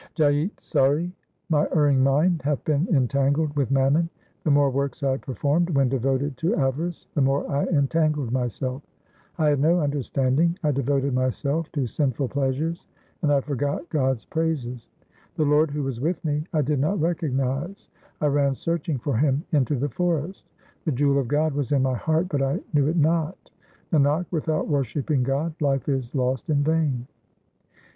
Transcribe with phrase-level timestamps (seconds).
[0.15, 1.13] Jaitsari I
[1.47, 4.09] My erring mind hath been entangled with mammon;
[4.43, 8.81] The more works I performed when devoted to avarice, the more I entangled myself;
[9.37, 12.87] I had no understanding, I devoted myself to sinful plea sures,
[13.21, 14.89] and I forgot God's praises;
[15.35, 17.89] The Lord who was with me I did not recognize,
[18.21, 20.47] I ran searching for Him into the forest.
[20.83, 23.51] The jewel of God was in my heart, but I knew it not.
[23.93, 27.05] Nanak, without worshipping God life is lost in vain.